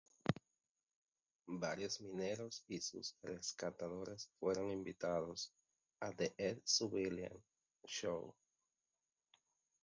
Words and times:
Varios 1.45 2.01
mineros 2.01 2.63
y 2.67 2.81
sus 2.81 3.15
rescatadores 3.21 4.31
fueron 4.39 4.71
invitados 4.71 5.53
a 5.99 6.09
The 6.11 6.33
Ed 6.39 6.59
Sullivan 6.65 7.43
Show. 7.83 8.33